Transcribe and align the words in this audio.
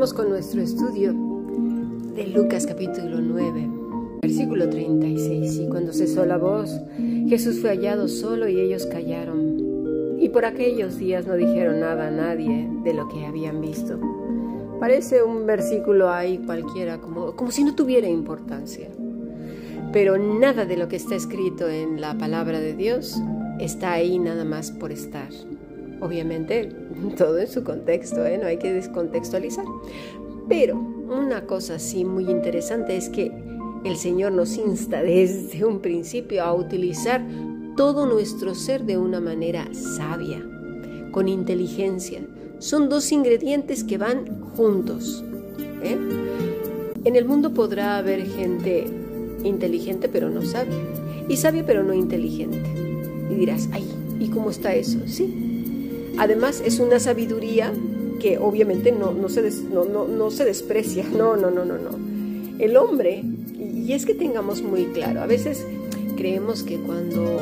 Con 0.00 0.30
nuestro 0.30 0.62
estudio 0.62 1.12
de 2.14 2.26
Lucas 2.28 2.64
capítulo 2.66 3.20
9, 3.20 3.68
versículo 4.22 4.66
36. 4.70 5.58
Y 5.58 5.68
cuando 5.68 5.92
cesó 5.92 6.24
la 6.24 6.38
voz, 6.38 6.70
Jesús 7.28 7.60
fue 7.60 7.68
hallado 7.68 8.08
solo 8.08 8.48
y 8.48 8.58
ellos 8.60 8.86
callaron 8.86 10.16
y 10.18 10.30
por 10.30 10.46
aquellos 10.46 10.96
días 10.96 11.26
no 11.26 11.34
dijeron 11.34 11.80
nada 11.80 12.08
a 12.08 12.10
nadie 12.10 12.66
de 12.82 12.94
lo 12.94 13.08
que 13.08 13.26
habían 13.26 13.60
visto. 13.60 14.00
Parece 14.80 15.22
un 15.22 15.44
versículo 15.44 16.08
ahí 16.08 16.38
cualquiera, 16.38 16.98
como, 16.98 17.36
como 17.36 17.50
si 17.50 17.62
no 17.62 17.74
tuviera 17.74 18.08
importancia. 18.08 18.88
Pero 19.92 20.16
nada 20.16 20.64
de 20.64 20.78
lo 20.78 20.88
que 20.88 20.96
está 20.96 21.14
escrito 21.14 21.68
en 21.68 22.00
la 22.00 22.16
palabra 22.16 22.58
de 22.58 22.74
Dios 22.74 23.20
está 23.58 23.92
ahí 23.92 24.18
nada 24.18 24.46
más 24.46 24.70
por 24.70 24.92
estar. 24.92 25.28
Obviamente, 26.00 26.79
todo 27.16 27.38
en 27.38 27.48
su 27.48 27.64
contexto, 27.64 28.24
¿eh? 28.24 28.38
no 28.38 28.46
hay 28.46 28.58
que 28.58 28.72
descontextualizar. 28.72 29.64
Pero 30.48 30.76
una 30.76 31.46
cosa 31.46 31.78
sí 31.78 32.04
muy 32.04 32.28
interesante 32.28 32.96
es 32.96 33.08
que 33.08 33.32
el 33.84 33.96
Señor 33.96 34.32
nos 34.32 34.56
insta 34.56 35.02
desde 35.02 35.64
un 35.64 35.80
principio 35.80 36.44
a 36.44 36.54
utilizar 36.54 37.24
todo 37.76 38.06
nuestro 38.06 38.54
ser 38.54 38.84
de 38.84 38.98
una 38.98 39.20
manera 39.20 39.68
sabia, 39.72 40.44
con 41.12 41.28
inteligencia. 41.28 42.20
Son 42.58 42.88
dos 42.88 43.10
ingredientes 43.10 43.84
que 43.84 43.96
van 43.96 44.40
juntos. 44.56 45.24
¿eh? 45.82 45.96
En 47.04 47.16
el 47.16 47.24
mundo 47.24 47.54
podrá 47.54 47.96
haber 47.96 48.26
gente 48.26 48.86
inteligente 49.42 50.10
pero 50.10 50.28
no 50.28 50.42
sabia, 50.42 50.76
y 51.28 51.36
sabia 51.36 51.64
pero 51.64 51.82
no 51.82 51.94
inteligente. 51.94 52.62
Y 53.30 53.34
dirás, 53.34 53.68
ay, 53.72 53.88
¿y 54.18 54.28
cómo 54.28 54.50
está 54.50 54.74
eso? 54.74 54.98
Sí. 55.06 55.49
Además 56.20 56.62
es 56.62 56.80
una 56.80 57.00
sabiduría 57.00 57.72
que 58.20 58.36
obviamente 58.36 58.92
no, 58.92 59.12
no, 59.12 59.30
se, 59.30 59.50
no, 59.72 59.84
no 60.06 60.30
se 60.30 60.44
desprecia. 60.44 61.06
No, 61.16 61.34
no, 61.34 61.50
no, 61.50 61.64
no, 61.64 61.78
no. 61.78 61.90
El 62.58 62.76
hombre, 62.76 63.24
y 63.58 63.94
es 63.94 64.04
que 64.04 64.12
tengamos 64.12 64.60
muy 64.60 64.84
claro, 64.92 65.22
a 65.22 65.26
veces 65.26 65.64
creemos 66.18 66.62
que 66.62 66.76
cuando 66.76 67.38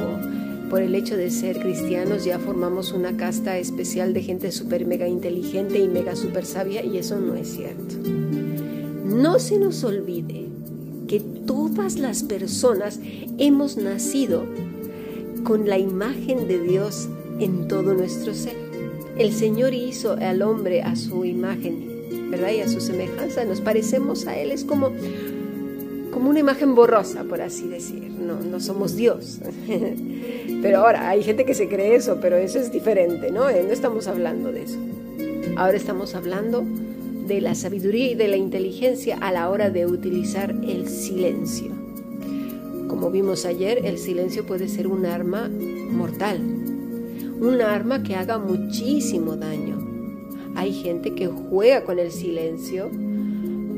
por 0.71 0.81
el 0.81 0.95
hecho 0.95 1.17
de 1.17 1.31
ser 1.31 1.59
cristianos 1.59 2.25
ya 2.25 2.39
formamos 2.39 2.93
una 2.93 3.17
casta 3.17 3.59
especial 3.59 4.15
de 4.15 4.23
gente 4.23 4.53
súper 4.53 4.87
mega 4.87 5.09
inteligente 5.09 5.81
y 5.81 5.89
mega 5.89 6.15
súper 6.15 6.45
sabia 6.45 6.85
y 6.85 6.99
eso 6.99 7.19
no 7.19 7.35
es 7.35 7.49
cierto. 7.49 7.97
No 9.05 9.41
se 9.41 9.59
nos 9.59 9.83
olvide 9.83 10.47
que 11.09 11.19
todas 11.19 11.99
las 11.99 12.23
personas 12.23 13.01
hemos 13.39 13.77
nacido 13.77 14.45
con 15.43 15.69
la 15.69 15.79
imagen 15.79 16.47
de 16.47 16.61
Dios 16.61 17.09
en 17.41 17.67
todo 17.67 17.95
nuestro 17.95 18.35
ser. 18.35 18.68
El 19.19 19.33
Señor 19.33 19.75
hizo 19.75 20.13
al 20.13 20.43
hombre 20.43 20.83
a 20.83 20.95
su 20.97 21.25
imagen, 21.25 22.31
¿verdad? 22.31 22.53
Y 22.53 22.61
a 22.61 22.69
su 22.69 22.81
semejanza. 22.81 23.45
Nos 23.45 23.61
parecemos 23.61 24.27
a 24.27 24.39
Él. 24.39 24.53
Es 24.53 24.65
como 24.65 24.93
como 26.19 26.31
una 26.31 26.41
imagen 26.41 26.75
borrosa, 26.75 27.25
por 27.25 27.41
así 27.41 27.69
decir. 27.69 28.11
No, 28.11 28.41
no 28.41 28.59
somos 28.61 28.97
Dios. 28.97 29.39
pero 30.63 30.81
ahora, 30.81 31.09
hay 31.09 31.23
gente 31.23 31.45
que 31.45 31.55
se 31.55 31.69
cree 31.69 31.95
eso, 31.95 32.19
pero 32.21 32.37
eso 32.37 32.59
es 32.59 32.73
diferente, 32.73 33.31
¿no? 33.31 33.49
Eh, 33.49 33.63
no 33.65 33.73
estamos 33.73 34.09
hablando 34.09 34.51
de 34.51 34.63
eso. 34.65 34.79
Ahora 35.57 35.77
estamos 35.77 36.15
hablando 36.15 36.65
de 37.27 37.41
la 37.41 37.55
sabiduría 37.55 38.11
y 38.11 38.15
de 38.15 38.29
la 38.29 38.37
inteligencia 38.37 39.19
a 39.21 39.31
la 39.33 39.49
hora 39.51 39.71
de 39.71 39.87
utilizar 39.87 40.51
el 40.67 40.89
silencio. 40.89 41.71
Como 42.89 43.11
vimos 43.11 43.45
ayer, 43.45 43.85
el 43.85 43.99
silencio 43.99 44.47
puede 44.47 44.67
ser 44.69 44.89
un 44.89 45.07
arma 45.07 45.49
mortal, 45.49 46.58
un 47.41 47.61
arma 47.63 48.03
que 48.03 48.15
haga 48.15 48.39
muchísimo 48.39 49.37
daño. 49.37 49.79
Hay 50.55 50.73
gente 50.73 51.15
que 51.15 51.27
juega 51.27 51.85
con 51.85 51.99
el 51.99 52.11
silencio 52.11 52.91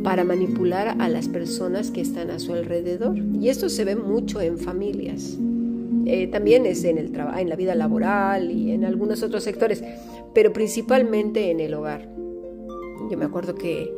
para 0.02 0.24
manipular 0.24 0.96
a 0.98 1.08
las 1.08 1.28
personas 1.28 1.90
que 1.90 2.00
están 2.00 2.30
a 2.30 2.38
su 2.38 2.54
alrededor. 2.54 3.18
Y 3.18 3.48
esto 3.48 3.68
se 3.68 3.84
ve 3.84 3.96
mucho 3.96 4.40
en 4.40 4.58
familias. 4.58 5.36
Eh, 6.06 6.26
también 6.28 6.64
es 6.66 6.84
en, 6.84 6.98
el 6.98 7.12
en 7.38 7.48
la 7.48 7.56
vida 7.56 7.74
laboral 7.74 8.50
y 8.50 8.72
en 8.72 8.84
algunos 8.84 9.22
otros 9.22 9.44
sectores, 9.44 9.84
pero 10.34 10.52
principalmente 10.52 11.50
en 11.50 11.60
el 11.60 11.74
hogar. 11.74 12.08
Yo 13.10 13.18
me 13.18 13.24
acuerdo 13.24 13.54
que 13.54 13.90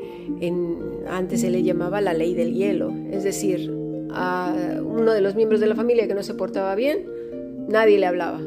antes 1.09 1.41
se 1.41 1.51
le 1.51 1.62
llamaba 1.62 2.01
la 2.01 2.15
ley 2.15 2.34
del 2.34 2.55
hielo, 2.55 2.93
es 3.11 3.25
decir, 3.25 3.72
a 4.11 4.55
uno 4.84 5.12
de 5.12 5.21
los 5.21 5.34
miembros 5.34 5.61
de 5.61 5.67
la 5.67 5.75
familia 5.75 6.06
que 6.06 6.15
no 6.15 6.22
se 6.22 6.34
portaba 6.34 6.75
bien, 6.75 7.06
nadie 7.69 7.99
le 7.99 8.06
hablaba. 8.06 8.41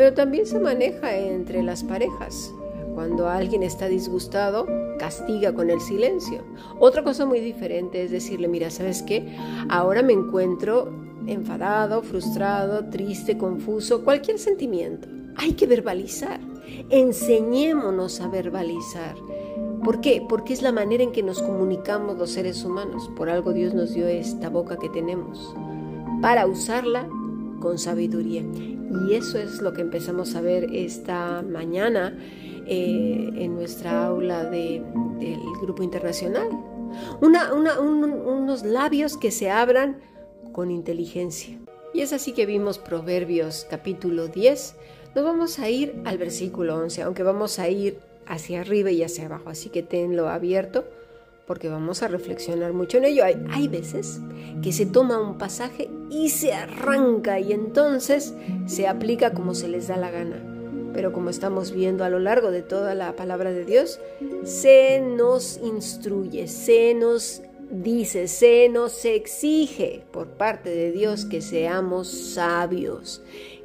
Pero 0.00 0.14
también 0.14 0.46
se 0.46 0.58
maneja 0.58 1.14
entre 1.14 1.62
las 1.62 1.84
parejas. 1.84 2.54
Cuando 2.94 3.28
alguien 3.28 3.62
está 3.62 3.86
disgustado, 3.86 4.66
castiga 4.98 5.52
con 5.52 5.68
el 5.68 5.78
silencio. 5.78 6.42
Otra 6.78 7.04
cosa 7.04 7.26
muy 7.26 7.40
diferente 7.40 8.02
es 8.02 8.10
decirle, 8.10 8.48
mira, 8.48 8.70
¿sabes 8.70 9.02
qué? 9.02 9.36
Ahora 9.68 10.02
me 10.02 10.14
encuentro 10.14 10.90
enfadado, 11.26 12.02
frustrado, 12.02 12.88
triste, 12.88 13.36
confuso, 13.36 14.02
cualquier 14.02 14.38
sentimiento. 14.38 15.06
Hay 15.36 15.52
que 15.52 15.66
verbalizar. 15.66 16.40
Enseñémonos 16.88 18.22
a 18.22 18.28
verbalizar. 18.28 19.16
¿Por 19.84 20.00
qué? 20.00 20.24
Porque 20.26 20.54
es 20.54 20.62
la 20.62 20.72
manera 20.72 21.02
en 21.02 21.12
que 21.12 21.22
nos 21.22 21.42
comunicamos 21.42 22.16
los 22.16 22.30
seres 22.30 22.64
humanos. 22.64 23.10
Por 23.18 23.28
algo 23.28 23.52
Dios 23.52 23.74
nos 23.74 23.92
dio 23.92 24.08
esta 24.08 24.48
boca 24.48 24.78
que 24.78 24.88
tenemos. 24.88 25.54
Para 26.22 26.46
usarla 26.46 27.06
con 27.60 27.78
sabiduría. 27.78 28.42
Y 28.42 29.14
eso 29.14 29.38
es 29.38 29.60
lo 29.60 29.72
que 29.72 29.82
empezamos 29.82 30.34
a 30.34 30.40
ver 30.40 30.74
esta 30.74 31.42
mañana 31.42 32.18
eh, 32.66 33.30
en 33.36 33.54
nuestra 33.54 34.06
aula 34.06 34.44
del 34.44 34.82
grupo 35.62 35.82
internacional. 35.82 36.48
unos 37.20 38.64
labios 38.64 39.16
que 39.16 39.30
se 39.30 39.50
abran 39.50 40.00
con 40.52 40.70
inteligencia. 40.70 41.58
Y 41.94 42.00
es 42.00 42.12
así 42.12 42.32
que 42.32 42.46
vimos 42.46 42.78
Proverbios 42.78 43.66
capítulo 43.68 44.28
10. 44.28 44.76
Nos 45.14 45.24
vamos 45.24 45.58
a 45.58 45.68
ir 45.68 46.00
al 46.04 46.18
versículo 46.18 46.76
11, 46.76 47.02
aunque 47.02 47.22
vamos 47.22 47.58
a 47.58 47.68
ir 47.68 47.98
hacia 48.26 48.60
arriba 48.60 48.90
y 48.92 49.02
hacia 49.02 49.26
abajo, 49.26 49.50
así 49.50 49.70
que 49.70 49.82
tenlo 49.82 50.28
abierto 50.28 50.84
porque 51.50 51.68
vamos 51.68 52.04
a 52.04 52.06
reflexionar 52.06 52.72
mucho 52.72 52.98
en 52.98 53.06
ello. 53.06 53.24
Hay, 53.24 53.44
hay, 53.50 53.66
veces 53.66 54.20
que 54.62 54.70
se 54.70 54.86
toma 54.86 55.18
un 55.18 55.36
pasaje 55.36 55.90
y 56.08 56.28
se 56.28 56.52
arranca 56.52 57.40
y 57.40 57.52
entonces 57.52 58.34
se 58.66 58.86
aplica 58.86 59.32
como 59.32 59.56
se 59.56 59.66
les 59.66 59.88
da 59.88 59.96
la 59.96 60.12
gana. 60.12 60.40
Pero 60.94 61.12
como 61.12 61.28
estamos 61.28 61.72
viendo 61.72 62.04
a 62.04 62.08
lo 62.08 62.20
largo 62.20 62.52
de 62.52 62.62
toda 62.62 62.94
la 62.94 63.16
palabra 63.16 63.50
de 63.50 63.64
Dios, 63.64 63.98
se 64.44 65.00
nos 65.00 65.58
instruye, 65.58 66.46
se 66.46 66.94
nos 66.94 67.42
dice, 67.68 68.28
se 68.28 68.68
nos 68.68 69.04
exige 69.04 70.04
por 70.12 70.28
parte 70.28 70.70
de 70.70 70.92
Dios 70.92 71.24
que 71.24 71.40
seamos 71.40 72.06
sabios, 72.06 73.22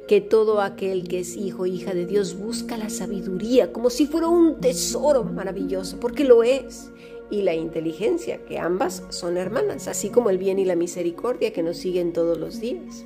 que 0.08 0.20
todo 0.20 0.60
aquel 0.60 1.06
que 1.06 1.20
es 1.20 1.36
hijo 1.36 1.66
hija 1.66 1.94
de 1.94 2.06
Dios 2.06 2.36
busca 2.36 2.76
la 2.76 2.90
sabiduría 2.90 3.72
como 3.72 3.90
si 3.90 4.08
fuera 4.08 4.26
un 4.26 4.60
tesoro 4.60 5.22
maravilloso, 5.22 6.00
porque 6.00 6.24
lo 6.24 6.42
es, 6.42 6.90
y 7.30 7.42
la 7.42 7.54
inteligencia, 7.54 8.38
que 8.44 8.58
ambas 8.58 9.02
son 9.10 9.36
hermanas, 9.36 9.88
así 9.88 10.10
como 10.10 10.30
el 10.30 10.38
bien 10.38 10.58
y 10.58 10.64
la 10.64 10.76
misericordia 10.76 11.52
que 11.52 11.62
nos 11.62 11.78
siguen 11.78 12.12
todos 12.12 12.38
los 12.38 12.60
días. 12.60 13.04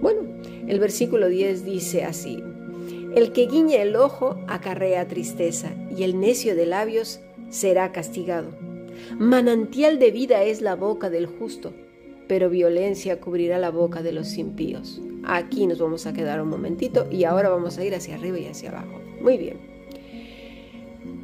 Bueno, 0.00 0.20
el 0.66 0.78
versículo 0.78 1.28
10 1.28 1.64
dice 1.64 2.04
así, 2.04 2.42
el 3.14 3.32
que 3.32 3.46
guiña 3.46 3.82
el 3.82 3.96
ojo 3.96 4.38
acarrea 4.46 5.08
tristeza, 5.08 5.72
y 5.96 6.04
el 6.04 6.20
necio 6.20 6.54
de 6.54 6.66
labios 6.66 7.20
será 7.48 7.92
castigado. 7.92 8.50
Manantial 9.18 9.98
de 9.98 10.10
vida 10.10 10.42
es 10.44 10.60
la 10.60 10.76
boca 10.76 11.10
del 11.10 11.26
justo, 11.26 11.72
pero 12.28 12.48
violencia 12.48 13.20
cubrirá 13.20 13.58
la 13.58 13.70
boca 13.70 14.02
de 14.02 14.12
los 14.12 14.36
impíos. 14.38 15.00
Aquí 15.24 15.66
nos 15.66 15.80
vamos 15.80 16.06
a 16.06 16.12
quedar 16.12 16.40
un 16.40 16.48
momentito 16.48 17.06
y 17.10 17.24
ahora 17.24 17.48
vamos 17.48 17.78
a 17.78 17.84
ir 17.84 17.94
hacia 17.94 18.14
arriba 18.14 18.38
y 18.38 18.46
hacia 18.46 18.70
abajo. 18.70 19.00
Muy 19.20 19.36
bien. 19.36 19.69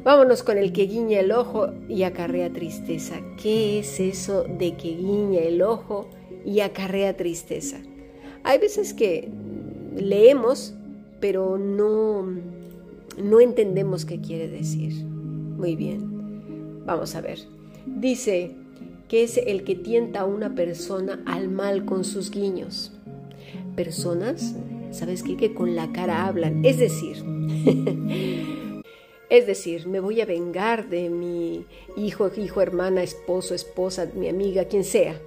Vámonos 0.07 0.41
con 0.41 0.57
el 0.57 0.71
que 0.71 0.85
guiña 0.85 1.19
el 1.19 1.33
ojo 1.33 1.73
y 1.89 2.03
acarrea 2.03 2.49
tristeza. 2.53 3.19
¿Qué 3.35 3.79
es 3.79 3.99
eso 3.99 4.45
de 4.45 4.77
que 4.77 4.95
guiña 4.95 5.41
el 5.41 5.61
ojo 5.61 6.07
y 6.45 6.61
acarrea 6.61 7.17
tristeza? 7.17 7.75
Hay 8.45 8.57
veces 8.57 8.93
que 8.93 9.27
leemos, 9.97 10.73
pero 11.19 11.57
no, 11.57 12.25
no 13.21 13.41
entendemos 13.41 14.05
qué 14.05 14.21
quiere 14.21 14.47
decir. 14.47 14.93
Muy 15.03 15.75
bien, 15.75 16.85
vamos 16.85 17.13
a 17.13 17.19
ver. 17.19 17.39
Dice 17.85 18.51
que 19.09 19.23
es 19.23 19.35
el 19.35 19.65
que 19.65 19.75
tienta 19.75 20.21
a 20.21 20.25
una 20.25 20.55
persona 20.55 21.21
al 21.25 21.49
mal 21.49 21.83
con 21.83 22.05
sus 22.05 22.31
guiños. 22.31 22.93
Personas, 23.75 24.55
¿sabes 24.91 25.21
qué? 25.21 25.35
Que 25.35 25.53
con 25.53 25.75
la 25.75 25.91
cara 25.91 26.27
hablan. 26.27 26.63
Es 26.63 26.77
decir, 26.77 27.17
es 29.29 29.45
decir, 29.45 29.87
me 29.87 29.99
voy 29.99 30.21
a 30.21 30.25
vengar 30.25 30.87
de 30.87 31.09
mi 31.09 31.65
hijo, 31.97 32.31
hijo, 32.35 32.61
hermana, 32.61 33.03
esposo, 33.03 33.53
esposa, 33.53 34.09
mi 34.13 34.29
amiga, 34.29 34.65
quien 34.65 34.83
sea. 34.83 35.19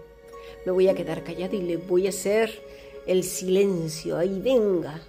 Me 0.64 0.72
voy 0.72 0.88
a 0.88 0.94
quedar 0.94 1.22
callada 1.22 1.54
y 1.54 1.62
le 1.62 1.76
voy 1.76 2.06
a 2.06 2.10
hacer 2.10 2.62
el 3.06 3.24
silencio. 3.24 4.16
Ahí 4.16 4.40
venga. 4.40 5.02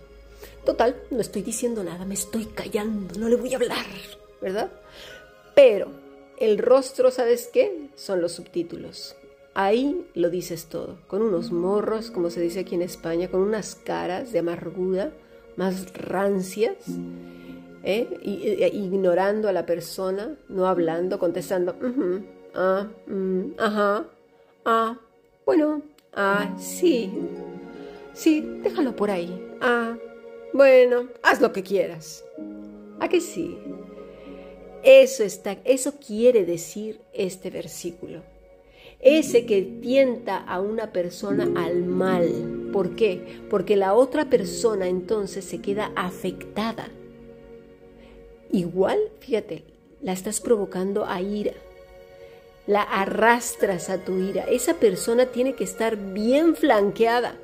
Total, 0.66 1.02
no 1.10 1.22
estoy 1.22 1.42
diciendo 1.42 1.84
nada, 1.84 2.06
me 2.06 2.14
estoy 2.14 2.46
callando, 2.46 3.20
no 3.20 3.30
le 3.30 3.36
voy 3.36 3.54
a 3.54 3.58
hablar, 3.58 3.86
¿verdad? 4.42 4.72
Pero 5.56 5.88
el 6.38 6.58
rostro, 6.58 7.12
¿sabes 7.12 7.50
qué? 7.52 7.90
Son 7.96 8.22
los 8.22 8.34
subtítulos. 8.34 9.16
Ahí 9.54 10.06
lo 10.14 10.30
dices 10.30 10.68
todo, 10.68 11.00
con 11.08 11.22
unos 11.22 11.52
morros, 11.52 12.12
como 12.12 12.30
se 12.30 12.42
dice 12.42 12.60
aquí 12.62 12.76
en 12.76 12.84
España, 12.84 13.28
con 13.28 13.42
unas 13.42 13.76
caras 13.76 14.32
de 14.32 14.40
amargura 14.40 15.12
más 15.58 15.94
rancias, 15.94 16.78
¿eh? 17.84 18.08
e, 18.24 18.72
ignorando 18.74 19.48
a 19.48 19.54
la 19.54 19.66
persona, 19.66 20.36
no 20.50 20.68
hablando, 20.68 21.20
contestando, 21.20 21.76
ah, 22.56 22.88
mm, 23.08 23.42
ajá, 23.58 24.06
ah, 24.66 24.98
bueno, 25.46 25.82
ah, 26.14 26.56
sí, 26.58 27.12
sí, 28.14 28.42
déjalo 28.64 28.96
por 28.96 29.12
ahí, 29.12 29.58
ah, 29.62 29.96
bueno, 30.54 31.08
haz 31.24 31.40
lo 31.42 31.54
que 31.54 31.64
quieras. 31.64 32.26
¿A 33.00 33.08
que 33.08 33.22
sí? 33.22 33.58
Eso, 34.84 35.24
está, 35.24 35.58
eso 35.64 35.94
quiere 35.96 36.46
decir 36.46 37.02
este 37.14 37.50
versículo. 37.50 38.22
Ese 39.00 39.46
que 39.48 39.64
tienta 39.64 40.38
a 40.38 40.60
una 40.60 40.92
persona 40.92 41.50
al 41.56 41.84
mal. 41.84 42.70
¿Por 42.72 42.96
qué? 42.96 43.42
Porque 43.50 43.76
la 43.76 43.96
otra 43.96 44.30
persona 44.30 44.88
entonces 44.88 45.46
se 45.46 45.60
queda 45.60 45.92
afectada. 45.96 46.90
Igual, 48.52 49.00
fíjate, 49.20 49.64
la 50.02 50.14
estás 50.14 50.42
provocando 50.42 51.06
a 51.06 51.22
ira. 51.22 51.54
La 52.68 52.82
arrastras 52.82 53.90
a 53.90 53.98
tu 54.00 54.18
ira. 54.18 54.44
Esa 54.44 54.76
persona 54.76 55.28
tiene 55.28 55.56
que 55.56 55.64
estar 55.64 55.96
bien 55.98 56.56
flanqueada 56.56 57.36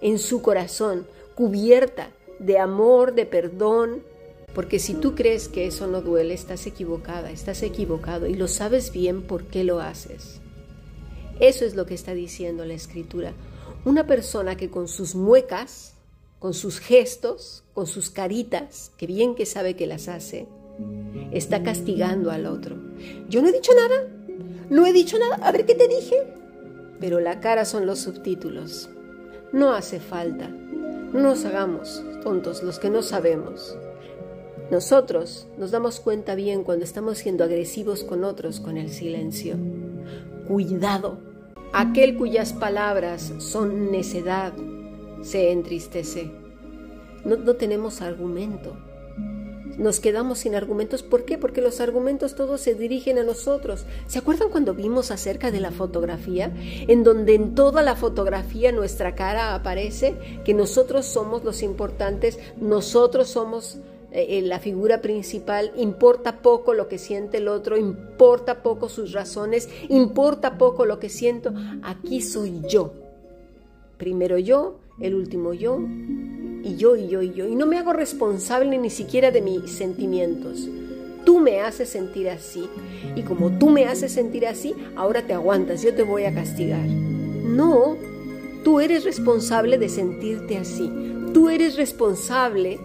en 0.00 0.18
su 0.18 0.42
corazón, 0.42 1.06
cubierta 1.34 2.10
de 2.38 2.58
amor, 2.58 3.14
de 3.14 3.26
perdón, 3.26 4.02
porque 4.54 4.78
si 4.78 4.94
tú 4.94 5.14
crees 5.14 5.48
que 5.48 5.66
eso 5.66 5.86
no 5.86 6.00
duele, 6.00 6.32
estás 6.32 6.66
equivocada, 6.66 7.30
estás 7.30 7.62
equivocado 7.62 8.26
y 8.26 8.34
lo 8.34 8.48
sabes 8.48 8.92
bien 8.92 9.22
por 9.22 9.44
qué 9.44 9.64
lo 9.64 9.80
haces. 9.80 10.40
Eso 11.40 11.66
es 11.66 11.74
lo 11.74 11.84
que 11.84 11.92
está 11.92 12.14
diciendo 12.14 12.64
la 12.64 12.72
escritura. 12.72 13.34
Una 13.84 14.06
persona 14.06 14.56
que 14.56 14.70
con 14.70 14.88
sus 14.88 15.14
muecas, 15.14 15.95
con 16.46 16.54
sus 16.54 16.78
gestos, 16.78 17.64
con 17.74 17.88
sus 17.88 18.08
caritas, 18.08 18.92
que 18.96 19.08
bien 19.08 19.34
que 19.34 19.46
sabe 19.46 19.74
que 19.74 19.88
las 19.88 20.06
hace, 20.06 20.46
está 21.32 21.64
castigando 21.64 22.30
al 22.30 22.46
otro. 22.46 22.76
Yo 23.28 23.42
no 23.42 23.48
he 23.48 23.52
dicho 23.52 23.72
nada, 23.74 24.06
no 24.70 24.86
he 24.86 24.92
dicho 24.92 25.18
nada, 25.18 25.44
a 25.44 25.50
ver 25.50 25.66
qué 25.66 25.74
te 25.74 25.88
dije. 25.88 26.14
Pero 27.00 27.18
la 27.18 27.40
cara 27.40 27.64
son 27.64 27.84
los 27.84 27.98
subtítulos. 27.98 28.88
No 29.52 29.72
hace 29.72 29.98
falta. 29.98 30.46
No 30.46 31.18
nos 31.18 31.44
hagamos 31.44 32.04
tontos 32.22 32.62
los 32.62 32.78
que 32.78 32.90
no 32.90 33.02
sabemos. 33.02 33.76
Nosotros 34.70 35.48
nos 35.58 35.72
damos 35.72 35.98
cuenta 35.98 36.36
bien 36.36 36.62
cuando 36.62 36.84
estamos 36.84 37.18
siendo 37.18 37.42
agresivos 37.42 38.04
con 38.04 38.22
otros 38.22 38.60
con 38.60 38.76
el 38.76 38.90
silencio. 38.90 39.56
Cuidado. 40.46 41.18
Aquel 41.72 42.16
cuyas 42.16 42.52
palabras 42.52 43.32
son 43.38 43.90
necedad 43.90 44.52
se 45.26 45.50
entristece. 45.50 46.30
No, 47.24 47.36
no 47.36 47.54
tenemos 47.56 48.00
argumento. 48.00 48.76
Nos 49.76 50.00
quedamos 50.00 50.38
sin 50.38 50.54
argumentos. 50.54 51.02
¿Por 51.02 51.24
qué? 51.24 51.36
Porque 51.36 51.60
los 51.60 51.80
argumentos 51.80 52.34
todos 52.34 52.60
se 52.60 52.74
dirigen 52.74 53.18
a 53.18 53.24
nosotros. 53.24 53.84
¿Se 54.06 54.18
acuerdan 54.18 54.48
cuando 54.50 54.72
vimos 54.72 55.10
acerca 55.10 55.50
de 55.50 55.60
la 55.60 55.72
fotografía? 55.72 56.54
En 56.86 57.02
donde 57.02 57.34
en 57.34 57.54
toda 57.54 57.82
la 57.82 57.96
fotografía 57.96 58.72
nuestra 58.72 59.14
cara 59.14 59.54
aparece, 59.54 60.14
que 60.44 60.54
nosotros 60.54 61.04
somos 61.04 61.44
los 61.44 61.62
importantes, 61.62 62.38
nosotros 62.58 63.28
somos 63.28 63.78
eh, 64.12 64.40
la 64.42 64.60
figura 64.60 65.02
principal, 65.02 65.72
importa 65.76 66.40
poco 66.40 66.72
lo 66.72 66.88
que 66.88 66.98
siente 66.98 67.38
el 67.38 67.48
otro, 67.48 67.76
importa 67.76 68.62
poco 68.62 68.88
sus 68.88 69.12
razones, 69.12 69.68
importa 69.88 70.56
poco 70.56 70.86
lo 70.86 70.98
que 71.00 71.10
siento, 71.10 71.52
aquí 71.82 72.22
soy 72.22 72.62
yo. 72.66 73.05
Primero 73.98 74.38
yo, 74.38 74.78
el 75.00 75.14
último 75.14 75.54
yo, 75.54 75.80
y 76.62 76.76
yo, 76.76 76.96
y 76.96 77.08
yo, 77.08 77.22
y 77.22 77.32
yo. 77.32 77.46
Y 77.46 77.54
no 77.54 77.66
me 77.66 77.78
hago 77.78 77.92
responsable 77.92 78.76
ni 78.78 78.90
siquiera 78.90 79.30
de 79.30 79.40
mis 79.40 79.70
sentimientos. 79.70 80.68
Tú 81.24 81.40
me 81.40 81.60
haces 81.60 81.88
sentir 81.88 82.28
así. 82.28 82.68
Y 83.14 83.22
como 83.22 83.58
tú 83.58 83.70
me 83.70 83.86
haces 83.86 84.12
sentir 84.12 84.46
así, 84.46 84.74
ahora 84.96 85.22
te 85.22 85.32
aguantas, 85.32 85.82
yo 85.82 85.94
te 85.94 86.02
voy 86.02 86.24
a 86.24 86.34
castigar. 86.34 86.86
No, 86.86 87.96
tú 88.64 88.80
eres 88.80 89.04
responsable 89.04 89.78
de 89.78 89.88
sentirte 89.88 90.58
así. 90.58 90.90
Tú 91.32 91.48
eres 91.48 91.76
responsable 91.76 92.78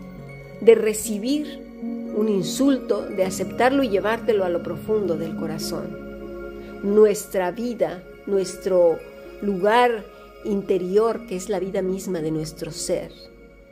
de 0.62 0.76
recibir 0.76 1.60
un 2.16 2.30
insulto, 2.30 3.06
de 3.06 3.26
aceptarlo 3.26 3.84
y 3.84 3.90
llevártelo 3.90 4.46
a 4.46 4.50
lo 4.50 4.62
profundo 4.64 5.18
del 5.18 5.36
corazón. 5.36 5.98
Nuestra 6.84 7.52
vida, 7.52 8.04
nuestro 8.28 8.98
lugar 9.42 10.04
interior, 10.46 11.26
que 11.28 11.36
es 11.36 11.50
la 11.50 11.60
vida 11.60 11.82
misma 11.82 12.22
de 12.22 12.32
nuestro 12.32 12.72
ser, 12.72 13.12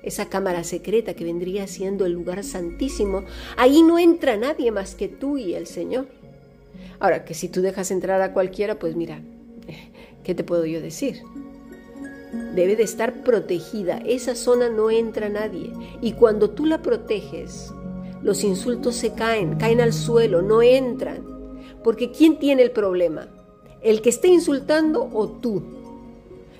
esa 0.04 0.30
cámara 0.30 0.64
secreta 0.64 1.14
que 1.14 1.26
vendría 1.26 1.68
siendo 1.68 2.06
el 2.06 2.14
lugar 2.14 2.44
santísimo, 2.44 3.24
ahí 3.58 3.84
no 3.84 4.00
entra 4.00 4.38
nadie 4.38 4.72
más 4.72 4.96
que 4.96 5.08
tú 5.08 5.38
y 5.38 5.54
el 5.54 5.68
Señor. 5.68 6.08
Ahora, 7.00 7.26
que 7.26 7.34
si 7.34 7.50
tú 7.50 7.62
dejas 7.62 7.92
entrar 7.92 8.22
a 8.22 8.34
cualquiera, 8.34 8.80
pues 8.80 8.96
mira, 8.96 9.22
¿qué 10.24 10.36
te 10.36 10.44
puedo 10.44 10.66
yo 10.66 10.82
decir? 10.82 11.22
debe 12.54 12.76
de 12.76 12.84
estar 12.84 13.24
protegida. 13.24 13.98
Esa 14.06 14.36
zona 14.36 14.70
no 14.70 14.90
entra 14.90 15.30
nadie. 15.30 15.72
Y 16.02 16.14
cuando 16.14 16.50
tú 16.50 16.66
la 16.66 16.82
proteges, 16.82 17.74
los 18.22 18.44
insultos 18.44 18.96
se 18.96 19.14
caen, 19.14 19.56
caen 19.58 19.82
al 19.82 19.94
suelo, 19.94 20.42
no 20.42 20.62
entran. 20.62 21.24
Porque 21.84 22.12
¿quién 22.12 22.38
tiene 22.40 22.64
el 22.64 22.72
problema? 22.72 23.30
¿El 23.82 24.02
que 24.02 24.10
está 24.10 24.28
insultando 24.28 25.10
o 25.14 25.28
tú? 25.28 25.64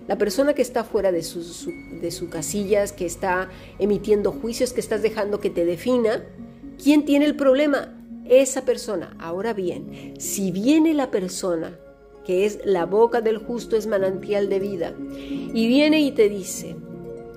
La 0.10 0.18
persona 0.18 0.56
que 0.56 0.64
está 0.64 0.84
fuera 0.84 1.12
de 1.12 1.22
sus 1.22 1.70
de 2.02 2.10
su 2.10 2.30
casillas, 2.32 2.94
que 2.94 3.06
está 3.06 3.50
emitiendo 3.78 4.32
juicios, 4.32 4.74
que 4.74 4.80
estás 4.80 5.04
dejando 5.04 5.40
que 5.40 5.52
te 5.52 5.66
defina, 5.66 6.24
¿quién 6.84 7.06
tiene 7.06 7.26
el 7.26 7.36
problema? 7.36 7.96
Esa 8.28 8.66
persona. 8.66 9.16
Ahora 9.20 9.54
bien, 9.54 10.16
si 10.18 10.50
viene 10.50 10.96
la 10.96 11.12
persona 11.12 11.78
que 12.26 12.48
es 12.48 12.60
la 12.66 12.88
boca 12.88 13.22
del 13.22 13.38
justo 13.38 13.76
es 13.76 13.86
manantial 13.86 14.50
de 14.50 14.60
vida. 14.60 14.96
Y 15.54 15.68
viene 15.68 16.02
y 16.02 16.10
te 16.10 16.28
dice, 16.28 16.76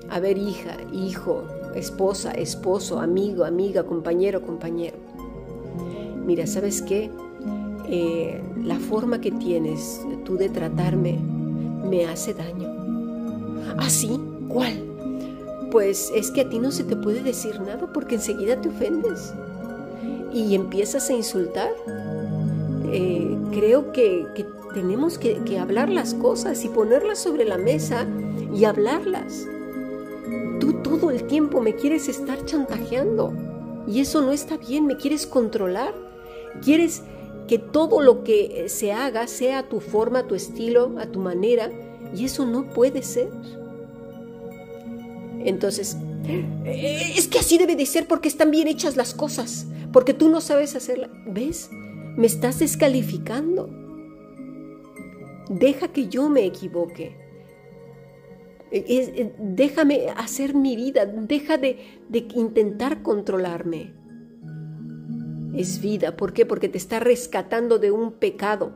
a 0.09 0.19
ver 0.19 0.38
hija, 0.38 0.79
hijo, 0.95 1.45
esposa, 1.75 2.31
esposo, 2.33 3.00
amigo, 3.00 3.45
amiga, 3.45 3.85
compañero, 3.85 4.41
compañero. 4.41 4.97
Mira, 6.25 6.47
¿sabes 6.47 6.81
qué? 6.81 7.11
Eh, 7.87 8.41
la 8.64 8.79
forma 8.79 9.21
que 9.21 9.31
tienes 9.31 10.00
tú 10.25 10.38
de 10.38 10.49
tratarme 10.49 11.19
me 11.85 12.07
hace 12.07 12.35
daño. 12.35 12.69
¿Ah, 13.79 13.91
sí? 13.91 14.21
¿Cuál? 14.49 14.83
Pues 15.71 16.12
es 16.15 16.31
que 16.31 16.43
a 16.43 16.49
ti 16.49 16.59
no 16.59 16.71
se 16.71 16.85
te 16.85 16.97
puede 16.97 17.23
decir 17.23 17.61
nada 17.61 17.91
porque 17.93 18.17
enseguida 18.17 18.61
te 18.61 18.69
ofendes 18.69 19.33
y 20.33 20.55
empiezas 20.55 21.09
a 21.11 21.15
insultar. 21.15 21.71
Eh, 22.93 23.37
creo 23.53 23.93
que, 23.93 24.27
que 24.35 24.45
tenemos 24.73 25.19
que, 25.19 25.59
hablar 25.59 25.89
las 25.89 26.15
cosas 26.15 26.65
y 26.65 26.69
ponerlas 26.69 27.19
sobre 27.19 27.45
la 27.45 27.59
mesa 27.59 28.07
y 28.55 28.65
hablarlas. 28.65 29.47
Tú 30.61 30.75
todo 30.83 31.11
el 31.11 31.25
tiempo 31.25 31.61
me 31.61 31.75
quieres 31.75 32.09
estar 32.09 32.45
chantajeando 32.45 33.33
y 33.87 34.01
eso 34.01 34.23
no 34.23 34.33
está 34.33 34.57
bien, 34.57 34.87
me 34.87 34.97
quieres 34.97 35.27
controlar, 35.27 35.95
quieres 36.62 37.03
que 37.46 37.58
todo 37.58 38.00
lo 38.00 38.25
que 38.25 38.66
se 38.68 38.92
haga 38.92 39.26
sea 39.26 39.61
a 39.61 39.68
tu 39.68 39.80
forma, 39.80 40.20
a 40.20 40.26
tu 40.26 40.34
estilo, 40.34 40.94
a 40.99 41.06
tu 41.06 41.20
manera 41.20 41.70
Y 42.14 42.25
eso 42.26 42.46
no 42.46 42.68
puede 42.70 43.02
ser. 43.02 43.30
Entonces, 45.44 45.96
eh, 46.26 47.12
es 47.16 47.26
que 47.26 47.38
así 47.38 47.58
debe 47.58 47.75
de 47.75 47.87
ser 47.87 48.06
porque 48.06 48.28
están 48.28 48.50
bien 48.50 48.68
hechas 48.68 48.96
las 48.96 49.14
cosas, 49.14 49.66
porque 49.92 50.14
tú 50.14 50.28
no 50.28 50.40
sabes 50.40 50.76
hacerla. 50.76 51.11
¿Ves? 51.26 51.70
Me 52.16 52.26
estás 52.26 52.58
descalificando. 52.58 53.68
Deja 55.49 55.88
que 55.88 56.08
yo 56.08 56.28
me 56.28 56.44
equivoque. 56.44 57.16
Eh, 58.70 59.32
déjame 59.38 60.08
hacer 60.16 60.54
mi 60.54 60.76
vida, 60.76 61.04
deja 61.04 61.58
de, 61.58 61.78
de 62.08 62.26
intentar 62.34 63.02
controlarme. 63.02 63.92
Es 65.54 65.80
vida, 65.80 66.16
¿por 66.16 66.32
qué? 66.32 66.47
Porque 66.47 66.68
te 66.68 66.78
está 66.78 67.00
rescatando 67.00 67.78
de 67.78 67.90
un 67.90 68.12
pecado, 68.12 68.73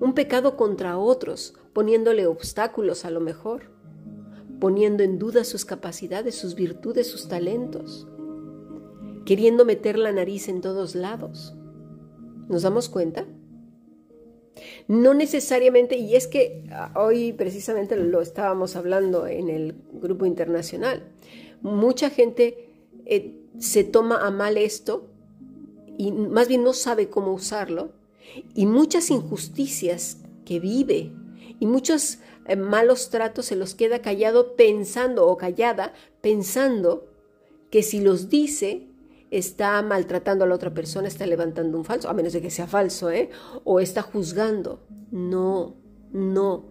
un 0.00 0.14
pecado 0.14 0.56
contra 0.56 0.98
otros, 0.98 1.54
poniéndole 1.72 2.26
obstáculos 2.26 3.04
a 3.04 3.10
lo 3.10 3.20
mejor 3.20 3.78
poniendo 4.58 5.02
en 5.02 5.18
duda 5.18 5.44
sus 5.44 5.64
capacidades, 5.64 6.34
sus 6.34 6.54
virtudes, 6.54 7.06
sus 7.06 7.28
talentos, 7.28 8.06
queriendo 9.24 9.64
meter 9.64 9.98
la 9.98 10.12
nariz 10.12 10.48
en 10.48 10.60
todos 10.60 10.94
lados. 10.94 11.54
¿Nos 12.48 12.62
damos 12.62 12.88
cuenta? 12.88 13.26
No 14.88 15.14
necesariamente, 15.14 15.96
y 15.96 16.16
es 16.16 16.26
que 16.26 16.64
ah, 16.72 16.92
hoy 16.96 17.32
precisamente 17.32 17.96
lo 17.96 18.20
estábamos 18.20 18.74
hablando 18.74 19.26
en 19.26 19.48
el 19.48 19.76
grupo 19.92 20.26
internacional, 20.26 21.04
mucha 21.60 22.10
gente 22.10 22.70
eh, 23.04 23.36
se 23.58 23.84
toma 23.84 24.26
a 24.26 24.30
mal 24.30 24.56
esto 24.56 25.10
y 25.98 26.12
más 26.12 26.48
bien 26.48 26.62
no 26.62 26.72
sabe 26.72 27.10
cómo 27.10 27.34
usarlo, 27.34 27.92
y 28.54 28.64
muchas 28.64 29.10
injusticias 29.10 30.18
que 30.46 30.60
vive 30.60 31.12
y 31.60 31.66
muchos 31.66 32.20
eh, 32.46 32.56
malos 32.56 33.10
tratos 33.10 33.46
se 33.46 33.56
los 33.56 33.74
queda 33.74 34.00
callado 34.00 34.56
pensando 34.56 35.26
o 35.26 35.36
callada 35.36 35.92
pensando 36.20 37.08
que 37.70 37.82
si 37.82 38.00
los 38.00 38.30
dice 38.30 38.86
está 39.30 39.82
maltratando 39.82 40.44
a 40.44 40.48
la 40.48 40.54
otra 40.54 40.72
persona, 40.72 41.08
está 41.08 41.26
levantando 41.26 41.76
un 41.76 41.84
falso, 41.84 42.08
a 42.08 42.14
menos 42.14 42.32
de 42.32 42.40
que 42.40 42.48
sea 42.48 42.66
falso, 42.66 43.10
¿eh? 43.10 43.28
O 43.64 43.78
está 43.78 44.00
juzgando. 44.00 44.80
No, 45.10 45.76
no. 46.12 46.70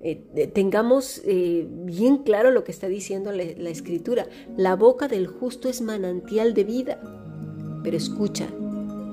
Eh, 0.00 0.50
tengamos 0.52 1.22
eh, 1.24 1.66
bien 1.66 2.18
claro 2.18 2.50
lo 2.50 2.62
que 2.62 2.72
está 2.72 2.88
diciendo 2.88 3.32
la 3.32 3.70
escritura. 3.70 4.26
La 4.58 4.76
boca 4.76 5.08
del 5.08 5.28
justo 5.28 5.70
es 5.70 5.80
manantial 5.80 6.52
de 6.52 6.64
vida. 6.64 7.27
Pero 7.82 7.96
escucha 7.96 8.48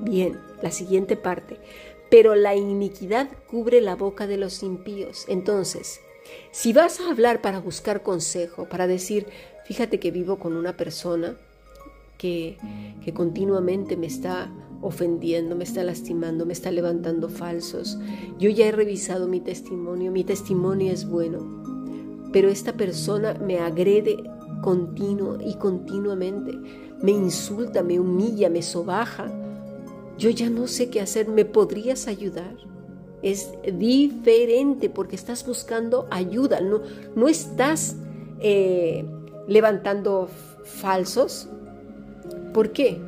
bien 0.02 0.38
la 0.62 0.70
siguiente 0.70 1.16
parte. 1.16 1.58
Pero 2.10 2.34
la 2.34 2.54
iniquidad 2.54 3.28
cubre 3.48 3.80
la 3.80 3.96
boca 3.96 4.26
de 4.26 4.36
los 4.36 4.62
impíos. 4.62 5.24
Entonces, 5.28 6.00
si 6.50 6.72
vas 6.72 7.00
a 7.00 7.10
hablar 7.10 7.40
para 7.40 7.60
buscar 7.60 8.02
consejo, 8.02 8.68
para 8.68 8.86
decir, 8.86 9.26
fíjate 9.64 9.98
que 9.98 10.10
vivo 10.10 10.38
con 10.38 10.56
una 10.56 10.76
persona 10.76 11.36
que, 12.18 12.56
que 13.04 13.12
continuamente 13.12 13.96
me 13.96 14.06
está 14.06 14.50
ofendiendo, 14.82 15.56
me 15.56 15.64
está 15.64 15.82
lastimando, 15.84 16.46
me 16.46 16.52
está 16.52 16.70
levantando 16.70 17.28
falsos, 17.28 17.98
yo 18.38 18.50
ya 18.50 18.66
he 18.66 18.72
revisado 18.72 19.26
mi 19.26 19.40
testimonio, 19.40 20.12
mi 20.12 20.24
testimonio 20.24 20.92
es 20.92 21.08
bueno, 21.08 22.30
pero 22.32 22.48
esta 22.48 22.74
persona 22.74 23.34
me 23.34 23.58
agrede 23.58 24.16
continuo 24.62 25.38
y 25.40 25.54
continuamente, 25.54 26.52
me 27.02 27.12
insulta, 27.12 27.82
me 27.82 28.00
humilla, 28.00 28.48
me 28.48 28.62
sobaja, 28.62 29.30
yo 30.18 30.30
ya 30.30 30.48
no 30.48 30.66
sé 30.66 30.88
qué 30.88 31.00
hacer, 31.00 31.28
¿me 31.28 31.44
podrías 31.44 32.08
ayudar? 32.08 32.56
Es 33.22 33.50
diferente 33.74 34.88
porque 34.88 35.16
estás 35.16 35.46
buscando 35.46 36.06
ayuda, 36.10 36.60
no, 36.60 36.80
no 37.14 37.28
estás 37.28 37.96
eh, 38.40 39.04
levantando 39.46 40.28
falsos. 40.64 41.48
¿Por 42.52 42.72
qué? 42.72 43.00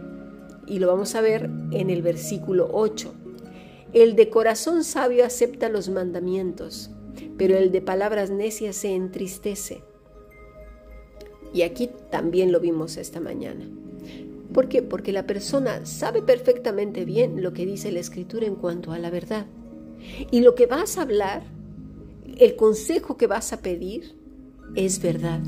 Y 0.67 0.79
lo 0.81 0.89
vamos 0.89 1.15
a 1.15 1.21
ver 1.21 1.51
en 1.71 1.89
el 1.89 2.03
versículo 2.03 2.69
8. 2.73 3.13
El 3.95 4.17
de 4.17 4.29
corazón 4.29 4.85
sabio 4.85 5.25
acepta 5.25 5.71
los 5.71 5.89
mandamientos, 5.89 6.91
pero 7.39 7.57
el 7.57 7.73
de 7.73 7.81
palabras 7.81 8.31
necias 8.31 8.77
se 8.77 8.95
entristece. 8.95 9.83
Y 11.53 11.63
aquí 11.63 11.91
también 12.11 12.53
lo 12.53 12.61
vimos 12.61 12.97
esta 12.97 13.21
mañana. 13.21 13.65
¿Por 14.53 14.69
qué? 14.69 14.83
Porque 14.83 15.13
la 15.13 15.27
persona 15.27 15.85
sabe 15.85 16.23
perfectamente 16.23 17.05
bien 17.05 17.43
lo 17.43 17.53
que 17.53 17.67
dice 17.67 17.93
la 17.93 18.01
escritura 18.01 18.47
en 18.47 18.55
cuanto 18.55 18.93
a 18.93 18.99
la 18.99 19.11
verdad. 19.11 19.47
Y 20.31 20.41
lo 20.41 20.55
que 20.55 20.67
vas 20.67 20.97
a 20.97 21.03
hablar, 21.03 21.43
el 22.39 22.57
consejo 22.57 23.17
que 23.17 23.27
vas 23.27 23.53
a 23.53 23.61
pedir, 23.61 24.17
es 24.75 25.03
verdad. 25.03 25.41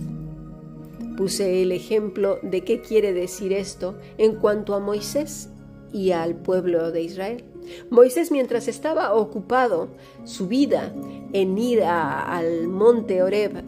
Puse 1.17 1.63
el 1.63 1.73
ejemplo 1.73 2.39
de 2.43 2.63
qué 2.63 2.81
quiere 2.81 3.13
decir 3.13 3.53
esto 3.53 3.97
en 4.19 4.37
cuanto 4.37 4.75
a 4.75 4.81
Moisés 4.81 5.51
y 5.93 6.13
al 6.13 6.37
pueblo 6.37 6.91
de 6.91 7.03
Israel. 7.03 7.45
Moisés 7.91 8.31
mientras 8.31 8.69
estaba 8.69 9.15
ocupado 9.15 9.89
su 10.25 10.49
vida 10.49 10.95
en 11.33 11.59
ir 11.59 11.83
al 11.83 12.69
monte 12.69 13.23
Oreb 13.23 13.63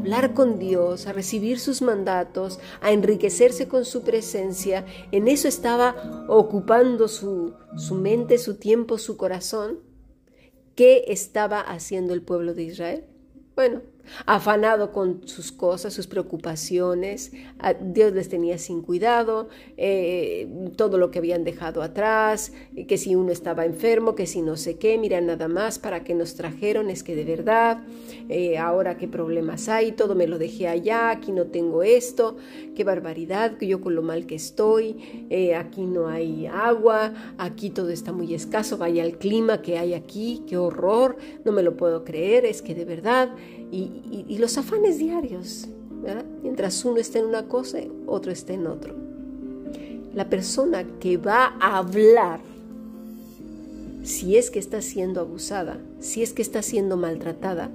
hablar 0.00 0.32
con 0.32 0.58
Dios, 0.58 1.06
a 1.06 1.12
recibir 1.12 1.58
sus 1.58 1.82
mandatos, 1.82 2.58
a 2.80 2.90
enriquecerse 2.90 3.68
con 3.68 3.84
su 3.84 4.02
presencia, 4.02 4.86
en 5.12 5.28
eso 5.28 5.46
estaba 5.46 6.24
ocupando 6.26 7.06
su, 7.06 7.52
su 7.76 7.94
mente, 7.94 8.38
su 8.38 8.56
tiempo, 8.56 8.96
su 8.96 9.18
corazón. 9.18 9.80
¿Qué 10.74 11.04
estaba 11.08 11.60
haciendo 11.60 12.14
el 12.14 12.22
pueblo 12.22 12.54
de 12.54 12.62
Israel? 12.62 13.04
Bueno, 13.54 13.82
afanado 14.26 14.92
con 14.92 15.26
sus 15.26 15.52
cosas, 15.52 15.94
sus 15.94 16.06
preocupaciones, 16.06 17.32
Dios 17.80 18.12
les 18.12 18.28
tenía 18.28 18.58
sin 18.58 18.82
cuidado, 18.82 19.48
eh, 19.76 20.48
todo 20.76 20.98
lo 20.98 21.10
que 21.10 21.18
habían 21.18 21.44
dejado 21.44 21.82
atrás, 21.82 22.52
que 22.88 22.98
si 22.98 23.14
uno 23.14 23.32
estaba 23.32 23.64
enfermo, 23.64 24.14
que 24.14 24.26
si 24.26 24.42
no 24.42 24.56
sé 24.56 24.76
qué, 24.78 24.98
mira 24.98 25.20
nada 25.20 25.48
más 25.48 25.78
para 25.78 26.04
qué 26.04 26.14
nos 26.14 26.34
trajeron, 26.34 26.90
es 26.90 27.02
que 27.02 27.14
de 27.14 27.24
verdad, 27.24 27.82
eh, 28.28 28.58
ahora 28.58 28.96
qué 28.96 29.08
problemas 29.08 29.68
hay, 29.68 29.92
todo 29.92 30.14
me 30.14 30.26
lo 30.26 30.38
dejé 30.38 30.68
allá, 30.68 31.10
aquí 31.10 31.32
no 31.32 31.46
tengo 31.46 31.82
esto, 31.82 32.36
qué 32.74 32.84
barbaridad, 32.84 33.56
que 33.56 33.66
yo 33.66 33.80
con 33.80 33.94
lo 33.94 34.02
mal 34.02 34.26
que 34.26 34.34
estoy, 34.34 35.26
eh, 35.30 35.54
aquí 35.54 35.82
no 35.82 36.08
hay 36.08 36.46
agua, 36.46 37.12
aquí 37.38 37.70
todo 37.70 37.90
está 37.90 38.12
muy 38.12 38.34
escaso, 38.34 38.78
vaya 38.78 39.04
el 39.04 39.18
clima 39.18 39.62
que 39.62 39.78
hay 39.78 39.94
aquí, 39.94 40.42
qué 40.46 40.56
horror, 40.56 41.16
no 41.44 41.52
me 41.52 41.62
lo 41.62 41.76
puedo 41.76 42.04
creer, 42.04 42.44
es 42.44 42.62
que 42.62 42.74
de 42.74 42.84
verdad, 42.84 43.30
y, 43.72 44.36
los 44.38 44.58
afanes 44.58 44.98
diarios, 44.98 45.68
mientras 46.42 46.84
uno 46.84 46.98
está 46.98 47.18
en 47.18 47.26
una 47.26 47.46
cosa, 47.46 47.78
otro 48.06 48.32
está 48.32 48.52
en 48.52 48.66
otro. 48.66 48.94
La 50.14 50.28
persona 50.28 50.84
que 50.98 51.16
va 51.16 51.54
a 51.60 51.78
hablar, 51.78 52.40
si 54.02 54.36
es 54.36 54.50
que 54.50 54.58
está 54.58 54.82
siendo 54.82 55.20
abusada, 55.20 55.78
si 56.00 56.22
es 56.22 56.32
que 56.32 56.42
está 56.42 56.62
siendo 56.62 56.96
maltratada, 56.96 57.70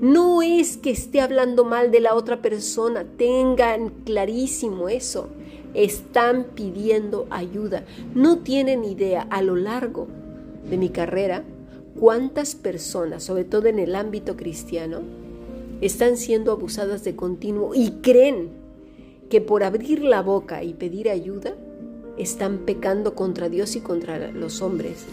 no 0.00 0.42
es 0.42 0.76
que 0.76 0.90
esté 0.90 1.20
hablando 1.20 1.64
mal 1.64 1.90
de 1.90 2.00
la 2.00 2.14
otra 2.14 2.40
persona, 2.40 3.04
tengan 3.16 3.90
clarísimo 4.04 4.88
eso. 4.88 5.28
Están 5.74 6.46
pidiendo 6.54 7.26
ayuda. 7.30 7.84
No 8.14 8.38
tienen 8.38 8.84
idea 8.84 9.22
a 9.30 9.42
lo 9.42 9.54
largo 9.54 10.08
de 10.68 10.78
mi 10.78 10.88
carrera 10.88 11.44
cuántas 11.98 12.54
personas, 12.54 13.24
sobre 13.24 13.44
todo 13.44 13.66
en 13.66 13.78
el 13.78 13.94
ámbito 13.94 14.36
cristiano, 14.36 15.00
están 15.80 16.16
siendo 16.16 16.52
abusadas 16.52 17.04
de 17.04 17.16
continuo 17.16 17.74
y 17.74 17.90
creen 18.02 18.50
que 19.30 19.40
por 19.40 19.62
abrir 19.62 20.02
la 20.02 20.22
boca 20.22 20.62
y 20.62 20.74
pedir 20.74 21.08
ayuda 21.08 21.54
están 22.16 22.58
pecando 22.58 23.14
contra 23.14 23.48
Dios 23.48 23.76
y 23.76 23.80
contra 23.80 24.30
los 24.32 24.60
hombres. 24.62 25.04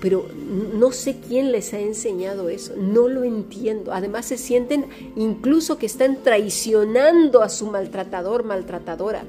Pero 0.00 0.26
no 0.74 0.92
sé 0.92 1.16
quién 1.26 1.50
les 1.50 1.74
ha 1.74 1.80
enseñado 1.80 2.48
eso, 2.48 2.74
no 2.76 3.08
lo 3.08 3.24
entiendo. 3.24 3.92
Además 3.92 4.26
se 4.26 4.38
sienten 4.38 4.86
incluso 5.16 5.76
que 5.76 5.86
están 5.86 6.22
traicionando 6.22 7.42
a 7.42 7.48
su 7.48 7.66
maltratador, 7.66 8.44
maltratadora. 8.44 9.24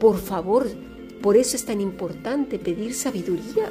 Por 0.00 0.18
favor, 0.18 0.66
por 1.22 1.36
eso 1.36 1.54
es 1.54 1.64
tan 1.64 1.80
importante 1.80 2.58
pedir 2.58 2.92
sabiduría. 2.92 3.70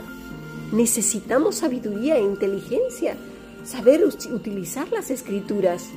Necesitamos 0.72 1.56
sabiduría 1.56 2.16
e 2.16 2.24
inteligencia 2.24 3.18
saber 3.64 4.04
utilizar 4.06 4.92
las 4.92 5.12
escrituras. 5.12 5.90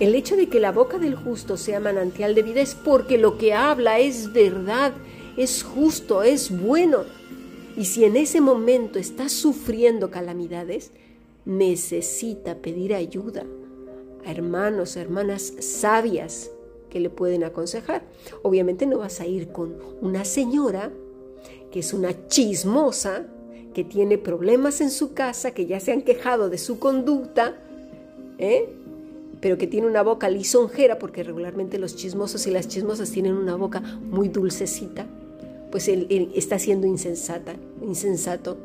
El 0.00 0.14
hecho 0.14 0.36
de 0.36 0.48
que 0.48 0.60
la 0.60 0.72
boca 0.72 0.98
del 0.98 1.14
justo 1.14 1.56
sea 1.56 1.80
manantial 1.80 2.34
de 2.34 2.42
vida 2.42 2.60
es 2.60 2.74
porque 2.74 3.18
lo 3.18 3.38
que 3.38 3.54
habla 3.54 4.00
es 4.00 4.32
verdad, 4.32 4.92
es 5.36 5.62
justo, 5.62 6.22
es 6.22 6.50
bueno. 6.50 7.04
Y 7.76 7.86
si 7.86 8.04
en 8.04 8.16
ese 8.16 8.40
momento 8.40 8.98
está 8.98 9.28
sufriendo 9.28 10.10
calamidades, 10.10 10.90
necesita 11.44 12.56
pedir 12.56 12.94
ayuda 12.94 13.44
a 14.24 14.30
hermanos, 14.30 14.96
hermanas 14.96 15.52
sabias 15.60 16.50
que 16.90 17.00
le 17.00 17.10
pueden 17.10 17.44
aconsejar. 17.44 18.04
Obviamente 18.42 18.86
no 18.86 18.98
vas 18.98 19.20
a 19.20 19.26
ir 19.26 19.48
con 19.48 19.76
una 20.00 20.24
señora 20.24 20.92
que 21.70 21.80
es 21.80 21.92
una 21.92 22.28
chismosa, 22.28 23.26
que 23.74 23.84
tiene 23.84 24.16
problemas 24.16 24.80
en 24.80 24.90
su 24.90 25.12
casa, 25.12 25.50
que 25.50 25.66
ya 25.66 25.80
se 25.80 25.92
han 25.92 26.02
quejado 26.02 26.48
de 26.48 26.56
su 26.56 26.78
conducta, 26.78 27.56
¿eh? 28.38 28.68
pero 29.40 29.58
que 29.58 29.66
tiene 29.66 29.86
una 29.86 30.02
boca 30.02 30.30
lisonjera, 30.30 30.98
porque 30.98 31.22
regularmente 31.22 31.78
los 31.78 31.96
chismosos 31.96 32.46
y 32.46 32.50
las 32.50 32.68
chismosas 32.68 33.10
tienen 33.10 33.34
una 33.34 33.56
boca 33.56 33.80
muy 33.80 34.28
dulcecita, 34.28 35.06
pues 35.70 35.88
él, 35.88 36.32
está 36.34 36.58
siendo 36.58 36.86
insensata, 36.86 37.56
insensato, 37.82 38.56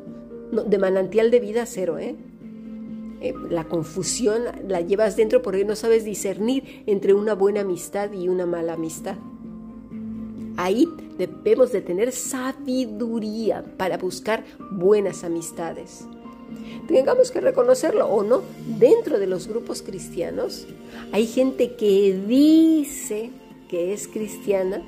de 0.52 0.78
manantial 0.78 1.30
de 1.30 1.40
vida 1.40 1.66
cero, 1.66 1.98
¿eh? 1.98 2.14
¿eh? 3.20 3.34
La 3.50 3.64
confusión 3.64 4.42
la 4.66 4.80
llevas 4.80 5.16
dentro 5.16 5.42
porque 5.42 5.64
no 5.64 5.76
sabes 5.76 6.04
discernir 6.04 6.82
entre 6.86 7.12
una 7.14 7.34
buena 7.34 7.60
amistad 7.60 8.12
y 8.12 8.28
una 8.28 8.46
mala 8.46 8.72
amistad. 8.72 9.16
Ahí 10.60 10.86
debemos 11.16 11.72
de 11.72 11.80
tener 11.80 12.12
sabiduría 12.12 13.64
para 13.78 13.96
buscar 13.96 14.44
buenas 14.70 15.24
amistades. 15.24 16.04
Tengamos 16.86 17.30
que 17.30 17.40
reconocerlo 17.40 18.06
o 18.06 18.22
no, 18.22 18.42
dentro 18.78 19.18
de 19.18 19.26
los 19.26 19.48
grupos 19.48 19.80
cristianos 19.80 20.66
hay 21.12 21.26
gente 21.26 21.76
que 21.76 22.12
dice 22.28 23.30
que 23.70 23.94
es 23.94 24.06
cristiana, 24.06 24.82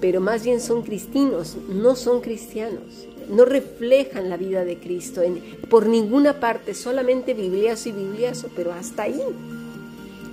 pero 0.00 0.22
más 0.22 0.44
bien 0.44 0.62
son 0.62 0.80
cristinos, 0.80 1.58
no 1.68 1.94
son 1.94 2.22
cristianos, 2.22 3.06
no 3.28 3.44
reflejan 3.44 4.30
la 4.30 4.38
vida 4.38 4.64
de 4.64 4.78
Cristo 4.78 5.20
en, 5.20 5.42
por 5.68 5.88
ninguna 5.88 6.40
parte, 6.40 6.72
solamente 6.72 7.34
bibliazo 7.34 7.90
y 7.90 7.92
bibliazo, 7.92 8.48
pero 8.56 8.72
hasta 8.72 9.02
ahí. 9.02 9.20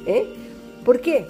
¿Eh? 0.05 0.25
¿Por 0.85 1.01
qué? 1.01 1.27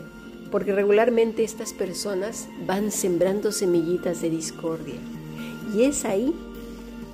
Porque 0.52 0.74
regularmente 0.74 1.44
estas 1.44 1.74
personas 1.74 2.48
van 2.66 2.92
sembrando 2.92 3.52
semillitas 3.52 4.22
de 4.22 4.30
discordia. 4.30 5.00
Y 5.76 5.84
es 5.84 6.06
ahí 6.06 6.34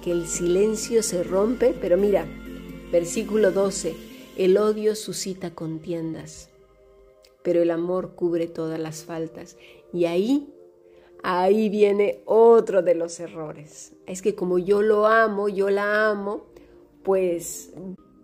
que 0.03 0.11
el 0.11 0.27
silencio 0.27 1.03
se 1.03 1.23
rompe, 1.23 1.75
pero 1.79 1.97
mira, 1.97 2.25
versículo 2.91 3.51
12, 3.51 3.95
el 4.37 4.57
odio 4.57 4.95
suscita 4.95 5.51
contiendas, 5.51 6.49
pero 7.43 7.61
el 7.61 7.71
amor 7.71 8.15
cubre 8.15 8.47
todas 8.47 8.79
las 8.79 9.03
faltas. 9.03 9.57
Y 9.91 10.05
ahí 10.05 10.55
ahí 11.25 11.69
viene 11.69 12.21
otro 12.25 12.83
de 12.83 12.93
los 12.93 13.19
errores. 13.19 13.93
Es 14.05 14.21
que 14.21 14.35
como 14.35 14.59
yo 14.59 14.83
lo 14.83 15.07
amo, 15.07 15.49
yo 15.49 15.71
la 15.71 16.11
amo, 16.11 16.45
pues 17.03 17.73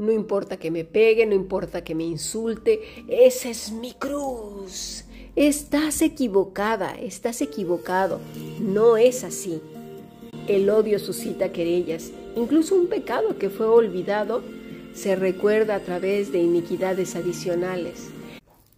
no 0.02 0.12
importa 0.12 0.58
que 0.58 0.72
me 0.72 0.84
pegue, 0.84 1.28
no 1.28 1.36
importa 1.36 1.84
que 1.84 1.94
me 1.94 2.04
insulte, 2.04 2.82
esa 3.08 3.50
es 3.50 3.72
mi 3.72 3.94
cruz. 3.94 5.06
Estás 5.36 6.02
equivocada, 6.02 6.96
estás 6.96 7.42
equivocado. 7.42 8.20
No 8.60 8.98
es 8.98 9.24
así. 9.24 9.62
El 10.48 10.72
odio 10.72 10.98
suscita 10.98 11.52
querellas. 11.52 12.12
Incluso 12.36 12.74
un 12.74 12.88
pecado 12.88 13.38
que 13.38 13.52
fue 13.52 13.68
olvidado 13.68 14.42
se 14.96 15.16
recuerda 15.16 15.76
a 15.76 15.82
través 15.82 16.32
de 16.32 16.40
iniquidades 16.40 17.16
adicionales. 17.16 18.10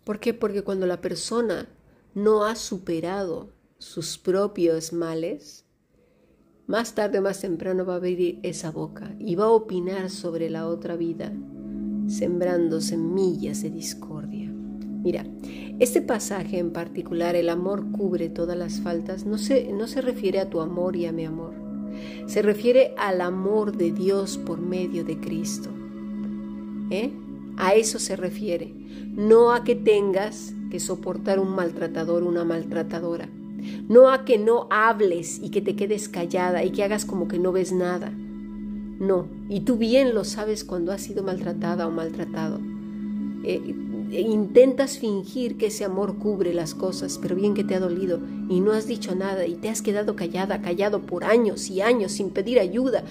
¿Por 0.04 0.20
qué? 0.20 0.34
Porque 0.34 0.62
cuando 0.62 0.88
la 0.88 1.00
persona 1.00 1.70
no 2.14 2.44
ha 2.44 2.58
superado 2.58 3.50
sus 3.78 4.18
propios 4.18 4.92
males, 4.92 5.64
más 6.68 6.96
tarde 6.96 7.20
o 7.20 7.22
más 7.22 7.42
temprano 7.42 7.86
va 7.86 7.94
a 7.94 7.98
abrir 7.98 8.40
esa 8.44 8.72
boca 8.72 9.14
y 9.20 9.36
va 9.36 9.46
a 9.46 9.50
opinar 9.52 10.10
sobre 10.10 10.50
la 10.50 10.68
otra 10.68 10.96
vida, 10.96 11.32
sembrando 12.08 12.80
semillas 12.80 13.62
de 13.64 13.70
discordia. 13.70 14.50
Mira, 14.50 15.26
este 15.80 16.02
pasaje 16.02 16.60
en 16.60 16.72
particular, 16.72 17.36
el 17.36 17.50
amor 17.50 17.92
cubre 17.92 18.30
todas 18.30 18.58
las 18.58 18.80
faltas, 18.80 19.26
no 19.26 19.38
se, 19.38 19.74
no 19.74 19.88
se 19.88 20.02
refiere 20.02 20.40
a 20.40 20.50
tu 20.50 20.62
amor 20.62 20.96
y 20.96 21.06
a 21.06 21.12
mi 21.12 21.26
amor, 21.26 21.54
se 22.28 22.42
refiere 22.42 22.94
al 22.98 23.20
amor 23.20 23.76
de 23.76 23.92
Dios 23.92 24.38
por 24.38 24.62
medio 24.62 25.04
de 25.04 25.20
Cristo. 25.20 25.70
¿Eh? 26.90 27.12
A 27.58 27.74
eso 27.74 28.00
se 28.00 28.16
refiere, 28.16 28.74
no 29.12 29.52
a 29.52 29.66
que 29.66 29.76
tengas 29.76 30.54
que 30.72 30.80
soportar 30.80 31.40
un 31.40 31.54
maltratador, 31.54 32.24
una 32.24 32.46
maltratadora 32.46 33.30
no 33.90 34.10
a 34.10 34.26
que 34.26 34.38
no 34.38 34.68
hables 34.70 35.40
y 35.42 35.50
que 35.50 35.62
te 35.62 35.76
quedes 35.76 36.10
callada 36.10 36.64
y 36.64 36.72
que 36.72 36.84
hagas 36.84 37.06
como 37.06 37.28
que 37.28 37.40
no 37.40 37.52
ves 37.52 37.72
nada. 37.72 38.12
No, 38.12 39.28
y 39.50 39.62
tú 39.62 39.78
bien 39.78 40.14
lo 40.14 40.24
sabes 40.24 40.64
cuando 40.64 40.92
has 40.92 41.02
sido 41.02 41.24
maltratada 41.24 41.88
o 41.88 41.92
maltratado. 41.92 42.60
Eh, 43.44 43.76
eh, 44.12 44.22
intentas 44.22 45.00
fingir 45.00 45.58
que 45.58 45.66
ese 45.68 45.84
amor 45.84 46.18
cubre 46.18 46.54
las 46.54 46.76
cosas, 46.76 47.20
pero 47.22 47.36
bien 47.36 47.54
que 47.54 47.64
te 47.64 47.76
ha 47.76 47.80
dolido 47.80 48.20
y 48.48 48.62
no 48.62 48.72
has 48.72 48.88
dicho 48.88 49.16
nada 49.16 49.46
y 49.48 49.56
te 49.56 49.70
has 49.70 49.82
quedado 49.82 50.16
callada, 50.16 50.62
callado 50.62 51.02
por 51.02 51.24
años 51.24 51.70
y 51.70 51.82
años 51.82 52.14
sin 52.14 52.30
pedir 52.30 52.60
ayuda. 52.60 53.04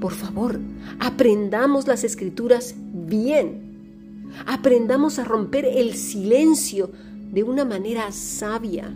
Por 0.00 0.12
favor, 0.12 0.58
aprendamos 0.98 1.86
las 1.86 2.02
escrituras 2.02 2.74
bien. 2.92 3.72
Aprendamos 4.46 5.18
a 5.18 5.24
romper 5.24 5.64
el 5.64 5.94
silencio 5.94 6.90
de 7.30 7.44
una 7.44 7.64
manera 7.64 8.10
sabia, 8.10 8.92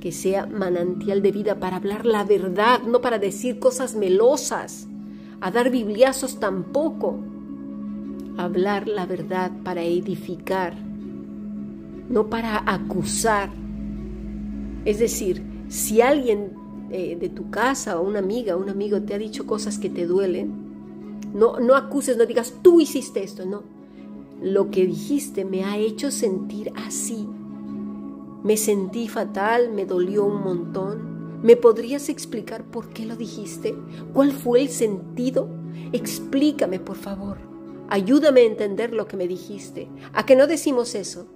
que 0.00 0.12
sea 0.12 0.46
manantial 0.46 1.22
de 1.22 1.30
vida 1.30 1.60
para 1.60 1.76
hablar 1.76 2.06
la 2.06 2.24
verdad, 2.24 2.82
no 2.82 3.00
para 3.00 3.18
decir 3.18 3.58
cosas 3.58 3.94
melosas, 3.94 4.88
a 5.40 5.50
dar 5.50 5.70
bibliazos 5.70 6.40
tampoco. 6.40 7.18
Hablar 8.36 8.88
la 8.88 9.04
verdad 9.04 9.52
para 9.62 9.82
edificar, 9.82 10.74
no 12.08 12.30
para 12.30 12.62
acusar. 12.66 13.50
Es 14.86 14.98
decir, 14.98 15.42
si 15.68 16.00
alguien 16.00 16.52
eh, 16.90 17.16
de 17.20 17.28
tu 17.28 17.50
casa 17.50 18.00
o 18.00 18.06
una 18.06 18.20
amiga 18.20 18.56
o 18.56 18.60
un 18.60 18.70
amigo 18.70 19.02
te 19.02 19.14
ha 19.14 19.18
dicho 19.18 19.46
cosas 19.46 19.78
que 19.78 19.90
te 19.90 20.06
duelen, 20.06 20.70
no, 21.34 21.60
no 21.60 21.76
acuses, 21.76 22.16
no 22.16 22.24
digas, 22.24 22.54
tú 22.62 22.80
hiciste 22.80 23.22
esto, 23.22 23.44
no. 23.44 23.62
Lo 24.42 24.70
que 24.70 24.86
dijiste 24.86 25.44
me 25.44 25.64
ha 25.64 25.76
hecho 25.76 26.10
sentir 26.10 26.72
así 26.74 27.28
me 28.42 28.56
sentí 28.56 29.08
fatal, 29.08 29.70
me 29.70 29.84
dolió 29.84 30.24
un 30.24 30.42
montón. 30.42 31.40
¿Me 31.42 31.56
podrías 31.56 32.08
explicar 32.08 32.64
por 32.64 32.88
qué 32.88 33.04
lo 33.04 33.16
dijiste? 33.16 33.74
¿Cuál 34.14 34.32
fue 34.32 34.62
el 34.62 34.68
sentido? 34.68 35.48
Explícame, 35.92 36.80
por 36.80 36.96
favor. 36.96 37.38
Ayúdame 37.88 38.40
a 38.42 38.44
entender 38.44 38.94
lo 38.94 39.06
que 39.06 39.16
me 39.16 39.28
dijiste. 39.28 39.88
¿A 40.12 40.24
que 40.24 40.36
no 40.36 40.46
decimos 40.46 40.94
eso? 40.94 41.26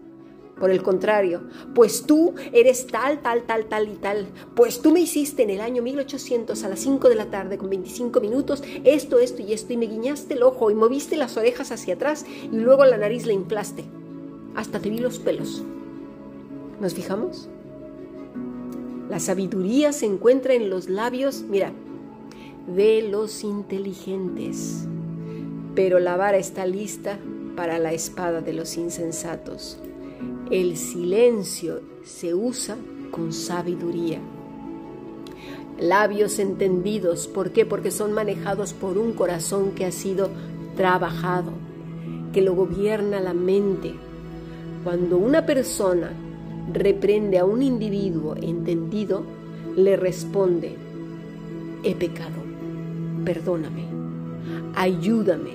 Por 0.58 0.70
el 0.70 0.82
contrario, 0.82 1.42
pues 1.74 2.04
tú 2.06 2.34
eres 2.52 2.86
tal, 2.86 3.20
tal, 3.20 3.42
tal, 3.42 3.66
tal 3.66 3.88
y 3.88 3.96
tal. 3.96 4.28
Pues 4.54 4.80
tú 4.80 4.92
me 4.92 5.00
hiciste 5.00 5.42
en 5.42 5.50
el 5.50 5.60
año 5.60 5.82
1800 5.82 6.62
a 6.62 6.68
las 6.68 6.78
5 6.78 7.08
de 7.08 7.16
la 7.16 7.26
tarde 7.26 7.58
con 7.58 7.68
25 7.68 8.20
minutos 8.20 8.62
esto, 8.84 9.18
esto 9.18 9.42
y 9.42 9.52
esto 9.52 9.72
y 9.72 9.76
me 9.76 9.86
guiñaste 9.86 10.34
el 10.34 10.42
ojo 10.42 10.70
y 10.70 10.74
moviste 10.74 11.16
las 11.16 11.36
orejas 11.36 11.72
hacia 11.72 11.94
atrás 11.94 12.24
y 12.50 12.56
luego 12.56 12.84
la 12.84 12.96
nariz 12.96 13.26
la 13.26 13.32
inflaste. 13.32 13.84
Hasta 14.54 14.78
te 14.78 14.90
vi 14.90 14.98
los 14.98 15.18
pelos. 15.18 15.64
¿Nos 16.80 16.94
fijamos? 16.94 17.48
La 19.08 19.20
sabiduría 19.20 19.92
se 19.92 20.06
encuentra 20.06 20.54
en 20.54 20.70
los 20.70 20.88
labios, 20.88 21.42
mira, 21.42 21.72
de 22.66 23.02
los 23.08 23.44
inteligentes, 23.44 24.86
pero 25.74 26.00
la 26.00 26.16
vara 26.16 26.38
está 26.38 26.66
lista 26.66 27.18
para 27.54 27.78
la 27.78 27.92
espada 27.92 28.40
de 28.40 28.54
los 28.54 28.76
insensatos. 28.76 29.78
El 30.50 30.76
silencio 30.76 31.80
se 32.02 32.34
usa 32.34 32.76
con 33.10 33.32
sabiduría. 33.32 34.18
Labios 35.78 36.38
entendidos, 36.38 37.28
¿por 37.28 37.52
qué? 37.52 37.66
Porque 37.66 37.90
son 37.90 38.12
manejados 38.12 38.72
por 38.72 38.98
un 38.98 39.12
corazón 39.12 39.72
que 39.72 39.84
ha 39.84 39.92
sido 39.92 40.30
trabajado, 40.76 41.52
que 42.32 42.42
lo 42.42 42.54
gobierna 42.54 43.20
la 43.20 43.34
mente. 43.34 43.94
Cuando 44.82 45.18
una 45.18 45.46
persona 45.46 46.12
reprende 46.72 47.38
a 47.38 47.44
un 47.44 47.62
individuo 47.62 48.34
entendido, 48.40 49.24
le 49.76 49.96
responde, 49.96 50.76
he 51.82 51.94
pecado, 51.94 52.42
perdóname, 53.24 53.84
ayúdame, 54.74 55.52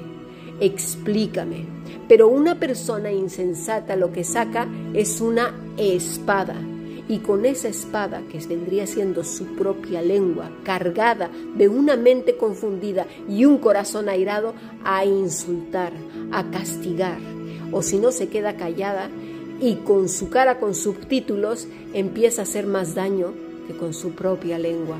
explícame. 0.60 1.65
Pero 2.08 2.28
una 2.28 2.60
persona 2.60 3.12
insensata 3.12 3.95
lo 3.95 4.12
que 4.12 4.24
saca 4.24 4.67
es 4.93 5.22
una 5.22 5.54
espada. 5.78 6.56
Y 7.08 7.19
con 7.19 7.45
esa 7.45 7.69
espada, 7.69 8.22
que 8.32 8.38
vendría 8.48 8.86
siendo 8.86 9.24
su 9.24 9.56
propia 9.56 10.02
lengua, 10.04 10.52
cargada 10.63 11.32
de 11.56 11.67
una 11.67 11.95
mente 11.95 12.38
confundida 12.38 13.08
y 13.28 13.45
un 13.45 13.58
corazón 13.58 14.10
airado, 14.10 14.54
a 14.84 15.06
insultar, 15.06 15.91
a 16.32 16.52
castigar. 16.52 17.17
O 17.72 17.82
si 17.82 17.98
no 17.98 18.12
se 18.12 18.30
queda 18.30 18.58
callada, 18.58 19.10
y 19.60 19.76
con 19.78 20.10
su 20.10 20.30
cara 20.30 20.60
con 20.60 20.74
subtítulos 20.74 21.67
empieza 21.93 22.41
a 22.41 22.43
hacer 22.43 22.65
más 22.65 22.95
daño 22.95 23.34
que 23.67 23.76
con 23.76 23.93
su 23.93 24.12
propia 24.12 24.58
lengua. 24.58 24.98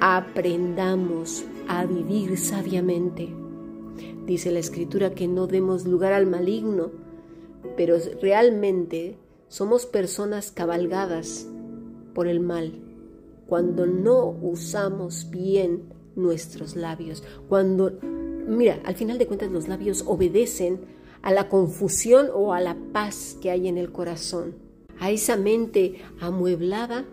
Aprendamos 0.00 1.44
a 1.68 1.86
vivir 1.86 2.38
sabiamente. 2.38 3.28
Dice 4.26 4.50
la 4.50 4.58
escritura 4.58 5.14
que 5.14 5.28
no 5.28 5.46
demos 5.46 5.86
lugar 5.86 6.12
al 6.12 6.26
maligno, 6.26 6.90
pero 7.76 7.96
realmente 8.20 9.16
somos 9.48 9.86
personas 9.86 10.50
cabalgadas 10.50 11.46
por 12.14 12.26
el 12.26 12.40
mal 12.40 12.72
cuando 13.46 13.86
no 13.86 14.28
usamos 14.40 15.28
bien 15.30 15.82
nuestros 16.16 16.76
labios, 16.76 17.22
cuando 17.48 17.92
mira, 18.46 18.80
al 18.84 18.94
final 18.94 19.18
de 19.18 19.26
cuentas 19.26 19.50
los 19.50 19.68
labios 19.68 20.04
obedecen 20.06 20.80
a 21.22 21.32
la 21.32 21.48
confusión 21.48 22.28
o 22.34 22.52
a 22.52 22.60
la 22.60 22.76
paz 22.92 23.36
que 23.40 23.50
hay 23.50 23.68
en 23.68 23.78
el 23.78 23.92
corazón, 23.92 24.54
a 24.98 25.10
esa 25.10 25.36
mente 25.36 26.02
amueblada 26.20 27.04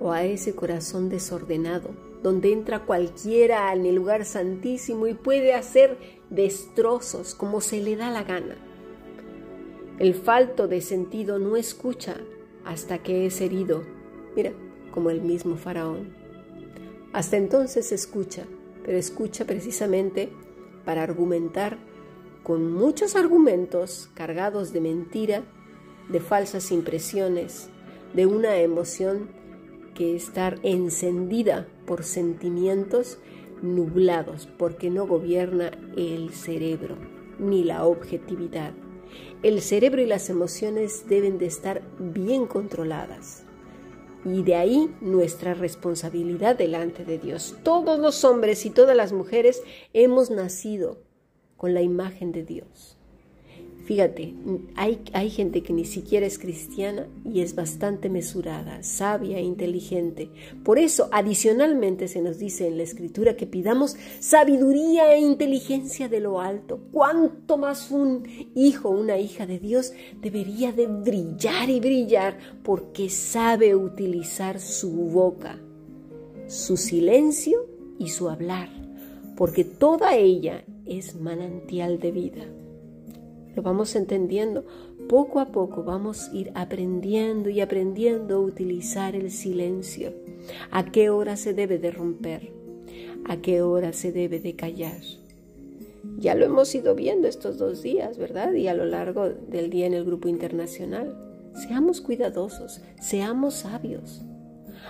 o 0.00 0.12
a 0.12 0.24
ese 0.24 0.54
corazón 0.54 1.08
desordenado, 1.08 1.90
donde 2.22 2.52
entra 2.52 2.84
cualquiera 2.84 3.72
en 3.72 3.86
el 3.86 3.94
lugar 3.94 4.24
santísimo 4.24 5.06
y 5.06 5.14
puede 5.14 5.54
hacer 5.54 5.98
destrozos 6.30 7.34
como 7.34 7.60
se 7.60 7.80
le 7.80 7.96
da 7.96 8.10
la 8.10 8.22
gana. 8.22 8.56
El 9.98 10.14
falto 10.14 10.68
de 10.68 10.80
sentido 10.80 11.38
no 11.38 11.56
escucha 11.56 12.16
hasta 12.64 12.98
que 12.98 13.26
es 13.26 13.40
herido, 13.40 13.82
mira, 14.36 14.52
como 14.92 15.10
el 15.10 15.22
mismo 15.22 15.56
faraón. 15.56 16.14
Hasta 17.12 17.36
entonces 17.36 17.92
escucha, 17.92 18.44
pero 18.84 18.98
escucha 18.98 19.44
precisamente 19.44 20.30
para 20.84 21.02
argumentar 21.02 21.78
con 22.42 22.72
muchos 22.72 23.14
argumentos 23.14 24.10
cargados 24.14 24.72
de 24.72 24.80
mentira, 24.80 25.42
de 26.08 26.20
falsas 26.20 26.72
impresiones, 26.72 27.68
de 28.14 28.26
una 28.26 28.56
emoción 28.56 29.28
que 29.94 30.16
estar 30.16 30.58
encendida 30.62 31.68
por 31.86 32.04
sentimientos 32.04 33.18
nublados, 33.62 34.48
porque 34.58 34.90
no 34.90 35.06
gobierna 35.06 35.70
el 35.96 36.32
cerebro 36.32 36.96
ni 37.38 37.64
la 37.64 37.86
objetividad. 37.86 38.72
El 39.42 39.60
cerebro 39.60 40.00
y 40.02 40.06
las 40.06 40.30
emociones 40.30 41.08
deben 41.08 41.38
de 41.38 41.46
estar 41.46 41.82
bien 41.98 42.46
controladas. 42.46 43.44
Y 44.24 44.42
de 44.42 44.54
ahí 44.54 44.94
nuestra 45.00 45.54
responsabilidad 45.54 46.56
delante 46.56 47.04
de 47.04 47.18
Dios. 47.18 47.56
Todos 47.64 47.98
los 47.98 48.24
hombres 48.24 48.64
y 48.66 48.70
todas 48.70 48.96
las 48.96 49.12
mujeres 49.12 49.62
hemos 49.92 50.30
nacido 50.30 50.98
con 51.62 51.74
la 51.74 51.80
imagen 51.80 52.32
de 52.32 52.42
Dios. 52.42 52.96
Fíjate, 53.84 54.34
hay, 54.74 55.00
hay, 55.12 55.30
gente 55.30 55.62
que 55.62 55.72
ni 55.72 55.84
siquiera 55.84 56.26
es 56.26 56.40
cristiana 56.40 57.06
y 57.24 57.40
es 57.40 57.54
bastante 57.54 58.08
mesurada, 58.08 58.82
sabia 58.82 59.38
e 59.38 59.42
inteligente. 59.42 60.28
Por 60.64 60.80
eso, 60.80 61.08
adicionalmente 61.12 62.08
se 62.08 62.20
nos 62.20 62.40
dice 62.40 62.66
en 62.66 62.78
la 62.78 62.82
escritura 62.82 63.36
que 63.36 63.46
pidamos 63.46 63.96
sabiduría 64.18 65.14
e 65.14 65.20
inteligencia 65.20 66.08
de 66.08 66.18
lo 66.18 66.40
alto. 66.40 66.80
Cuanto 66.90 67.56
más 67.58 67.92
un 67.92 68.24
hijo 68.56 68.88
o 68.88 68.98
una 68.98 69.18
hija 69.18 69.46
de 69.46 69.60
Dios 69.60 69.92
debería 70.20 70.72
de 70.72 70.88
brillar 70.88 71.70
y 71.70 71.78
brillar 71.78 72.38
porque 72.64 73.08
sabe 73.08 73.76
utilizar 73.76 74.58
su 74.58 74.90
boca, 74.90 75.60
su 76.48 76.76
silencio 76.76 77.68
y 78.00 78.08
su 78.08 78.28
hablar, 78.28 78.68
porque 79.36 79.62
toda 79.62 80.16
ella 80.16 80.64
es 80.86 81.14
manantial 81.14 81.98
de 81.98 82.12
vida 82.12 82.46
lo 83.54 83.62
vamos 83.62 83.94
entendiendo. 83.96 84.64
Poco 85.08 85.40
a 85.40 85.52
poco 85.52 85.82
vamos 85.82 86.28
a 86.28 86.34
ir 86.34 86.52
aprendiendo 86.54 87.50
y 87.50 87.60
aprendiendo 87.60 88.36
a 88.36 88.40
utilizar 88.40 89.14
el 89.14 89.30
silencio. 89.30 90.14
¿A 90.70 90.90
qué 90.90 91.10
hora 91.10 91.36
se 91.36 91.52
debe 91.52 91.78
de 91.78 91.90
romper? 91.90 92.52
¿A 93.24 93.36
qué 93.38 93.62
hora 93.62 93.92
se 93.92 94.12
debe 94.12 94.40
de 94.40 94.56
callar? 94.56 95.00
Ya 96.18 96.34
lo 96.34 96.44
hemos 96.44 96.74
ido 96.74 96.94
viendo 96.94 97.28
estos 97.28 97.58
dos 97.58 97.82
días, 97.82 98.18
¿verdad? 98.18 98.52
Y 98.54 98.68
a 98.68 98.74
lo 98.74 98.84
largo 98.84 99.28
del 99.28 99.70
día 99.70 99.86
en 99.86 99.94
el 99.94 100.04
grupo 100.04 100.28
internacional. 100.28 101.14
Seamos 101.54 102.00
cuidadosos, 102.00 102.80
seamos 103.00 103.54
sabios. 103.54 104.22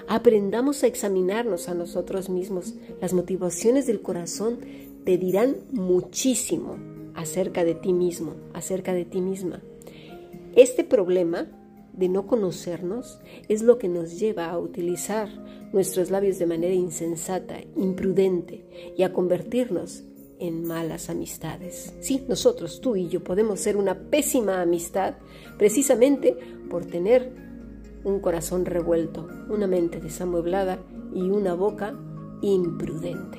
Aprendamos 0.09 0.83
a 0.83 0.87
examinarnos 0.87 1.69
a 1.69 1.75
nosotros 1.75 2.31
mismos. 2.31 2.75
Las 3.01 3.13
motivaciones 3.13 3.87
del 3.87 4.01
corazón 4.01 4.61
te 5.05 5.19
dirán 5.19 5.57
muchísimo 5.73 6.77
acerca 7.15 7.65
de 7.65 7.75
ti 7.75 7.93
mismo, 7.93 8.35
acerca 8.55 8.93
de 8.93 9.05
ti 9.05 9.21
misma. 9.21 9.63
Este 10.55 10.85
problema 10.85 11.49
de 11.93 12.09
no 12.09 12.27
conocernos 12.27 13.21
es 13.49 13.63
lo 13.63 13.79
que 13.79 13.89
nos 13.89 14.19
lleva 14.19 14.51
a 14.51 14.59
utilizar 14.59 15.29
nuestros 15.73 16.11
labios 16.11 16.39
de 16.39 16.47
manera 16.47 16.75
insensata, 16.75 17.57
imprudente 17.77 18.65
y 18.97 19.03
a 19.03 19.13
convertirnos 19.13 20.05
en 20.39 20.65
malas 20.65 21.09
amistades. 21.09 21.95
Sí, 22.01 22.25
nosotros, 22.29 22.81
tú 22.81 22.97
y 22.97 23.09
yo, 23.09 23.23
podemos 23.23 23.61
ser 23.61 23.77
una 23.77 24.11
pésima 24.11 24.61
amistad 24.61 25.15
precisamente 25.57 26.37
por 26.69 26.85
tener 26.85 27.33
un 28.05 28.21
corazón 28.21 28.65
revuelto, 28.65 29.29
una 29.49 29.67
mente 29.67 30.01
desamueblada 30.01 30.81
y 31.15 31.31
una 31.31 31.55
boca 31.55 31.95
imprudente. 32.41 33.39